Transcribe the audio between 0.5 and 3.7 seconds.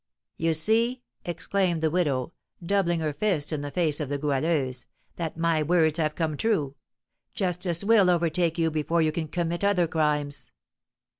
see," exclaimed the widow, doubling her fist in the